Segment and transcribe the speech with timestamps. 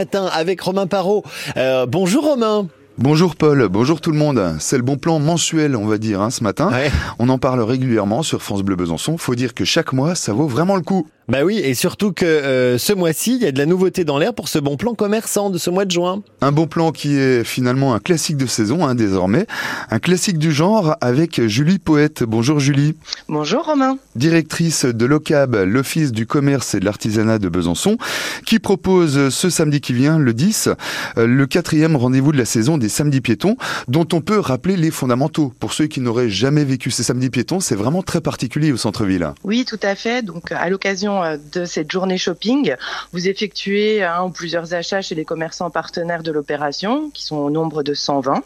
[0.00, 1.24] matin avec Romain Parot.
[1.56, 2.68] Euh, bonjour Romain.
[3.00, 4.56] Bonjour Paul, bonjour tout le monde.
[4.58, 6.68] C'est le bon plan mensuel, on va dire, hein, ce matin.
[6.72, 6.90] Ouais.
[7.20, 9.18] On en parle régulièrement sur France Bleu Besançon.
[9.18, 11.06] Faut dire que chaque mois, ça vaut vraiment le coup.
[11.28, 14.16] Bah oui, et surtout que euh, ce mois-ci, il y a de la nouveauté dans
[14.16, 16.22] l'air pour ce bon plan commerçant de ce mois de juin.
[16.40, 19.46] Un bon plan qui est finalement un classique de saison, hein, désormais.
[19.90, 22.22] Un classique du genre avec Julie Poète.
[22.22, 22.94] Bonjour Julie.
[23.28, 23.98] Bonjour Romain.
[24.16, 27.98] Directrice de l'OCAB, l'Office du commerce et de l'artisanat de Besançon,
[28.46, 30.70] qui propose ce samedi qui vient, le 10,
[31.18, 33.56] euh, le quatrième rendez-vous de la saison des samedis piétons,
[33.88, 35.52] dont on peut rappeler les fondamentaux.
[35.60, 39.32] Pour ceux qui n'auraient jamais vécu ces samedis piétons, c'est vraiment très particulier au centre-ville.
[39.44, 40.22] Oui, tout à fait.
[40.22, 42.74] Donc, à l'occasion euh, de cette journée shopping,
[43.12, 47.50] vous effectuez un ou plusieurs achats chez les commerçants partenaires de l'opération, qui sont au
[47.50, 48.42] nombre de 120.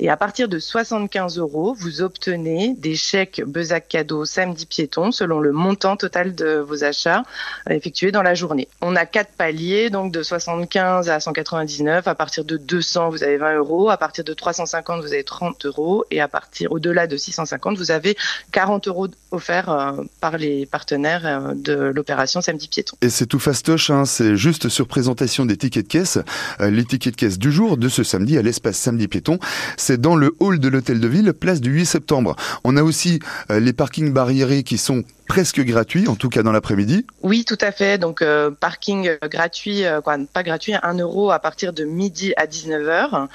[0.00, 5.40] Et à partir de 75 euros, vous obtenez des chèques Bezac cadeau samedi piéton selon
[5.40, 7.22] le montant total de vos achats
[7.68, 8.68] euh, effectués dans la journée.
[8.80, 12.06] On a quatre paliers, donc de 75 à 199.
[12.06, 13.71] À partir de 200, vous avez 20 euros.
[13.90, 16.04] À partir de 350, vous avez 30 euros.
[16.10, 18.16] Et à partir au-delà de 650, vous avez
[18.52, 22.96] 40 euros offerts euh, par les partenaires euh, de l'opération samedi piéton.
[23.00, 26.18] Et c'est tout fastoche, hein, c'est juste sur présentation des tickets de caisse.
[26.60, 29.38] Euh, les tickets de caisse du jour de ce samedi à l'espace samedi piéton,
[29.76, 32.36] c'est dans le hall de l'hôtel de ville, place du 8 septembre.
[32.64, 35.02] On a aussi les parkings barriérés qui sont
[35.32, 37.06] presque gratuits, en tout cas dans l'après-midi.
[37.22, 37.96] Oui, tout à fait.
[37.96, 42.34] Donc, euh, parking euh, gratuit, euh, quoi, pas gratuit, 1 euro à partir de midi
[42.36, 43.28] à 19h.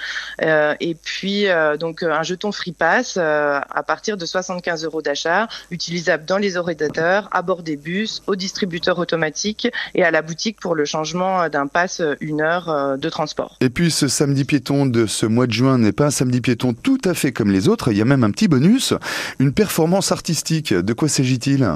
[0.44, 4.86] Euh, et puis, euh, donc, euh, un jeton free pass euh, à partir de 75
[4.86, 10.12] euros d'achat, utilisable dans les ordinateurs, à bord des bus, au distributeur automatique et à
[10.12, 13.58] la boutique pour le changement d'un pass une heure de transport.
[13.60, 16.76] Et puis ce samedi piéton de ce mois de juin n'est pas un samedi piéton
[16.76, 18.94] tout à fait comme les autres, il y a même un petit bonus,
[19.40, 20.76] une performance artistique.
[20.76, 21.68] De quoi s'agit-il?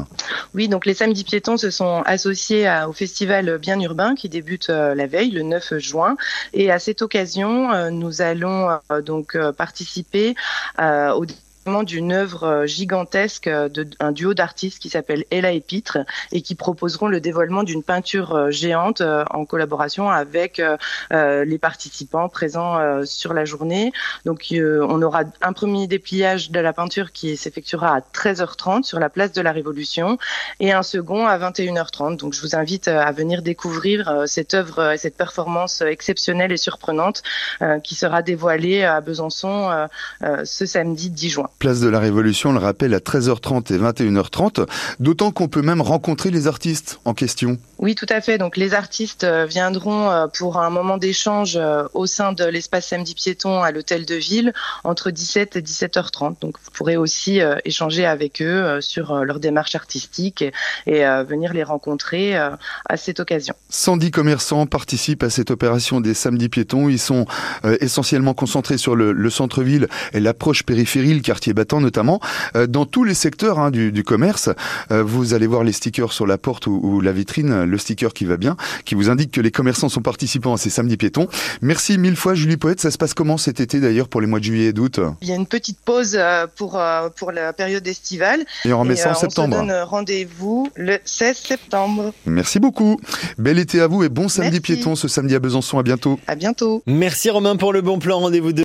[0.53, 4.93] Oui, donc les samedis piétons se sont associés au festival Bien Urbain qui débute euh,
[4.95, 6.17] la veille, le 9 juin.
[6.53, 10.35] Et à cette occasion, euh, nous allons euh, donc participer
[10.77, 11.25] au
[11.83, 15.99] d'une œuvre euh, gigantesque euh, d'un duo d'artistes qui s'appelle Ella et Pitre
[16.31, 20.61] et qui proposeront le dévoilement d'une peinture euh, géante en collaboration avec
[21.11, 23.91] les participants présents sur la journée.
[24.25, 29.09] Donc on aura un premier dépliage de la peinture qui s'effectuera à 13h30 sur la
[29.09, 30.17] place de la Révolution
[30.59, 32.17] et un second à 21h30.
[32.17, 37.23] Donc je vous invite à venir découvrir cette œuvre et cette performance exceptionnelle et surprenante
[37.83, 39.87] qui sera dévoilée à Besançon
[40.43, 41.50] ce samedi 10 juin.
[41.59, 44.67] Place de la Révolution, on le rappelle, à 13h30 et 21h30,
[44.99, 47.57] d'autant qu'on peut même rencontrer les artistes en question.
[47.81, 48.37] Oui, tout à fait.
[48.37, 52.89] Donc les artistes euh, viendront euh, pour un moment d'échange euh, au sein de l'espace
[52.89, 54.53] samedi piéton à l'hôtel de ville
[54.83, 56.35] entre 17 et 17h30.
[56.41, 60.51] Donc vous pourrez aussi échanger avec eux sur leur démarche artistique et,
[60.85, 63.53] et, venir les rencontrer à cette occasion.
[63.69, 66.89] 110 commerçants participent à cette opération des samedis piétons.
[66.89, 67.25] Ils sont
[67.79, 72.19] essentiellement concentrés sur le, le centre-ville et l'approche périphérie, le quartier battant notamment.
[72.55, 74.49] Euh, dans tous les secteurs hein, du, du commerce,
[74.91, 78.13] euh, vous allez voir les stickers sur la porte ou, ou la vitrine, le sticker
[78.13, 81.27] qui va bien, qui vous indique que les commerçants sont participants à ces samedis piétons.
[81.61, 82.79] Merci mille fois Julie Poète.
[82.79, 84.99] Ça se passe comment cet été d'ailleurs pour les mois de juillet et d'août?
[85.21, 86.79] Il y a une petite pause euh, pour,
[87.17, 88.41] pour la période estivale.
[88.65, 89.57] Et on remet Et, ça en septembre.
[89.57, 92.13] On se donne rendez-vous le 16 septembre.
[92.27, 92.99] Merci beaucoup.
[93.39, 94.61] Bel été à vous et bon samedi Merci.
[94.61, 95.79] piéton ce samedi à Besançon.
[95.79, 96.19] À bientôt.
[96.27, 96.83] À bientôt.
[96.85, 98.19] Merci Romain pour le bon plan.
[98.19, 98.57] Rendez-vous de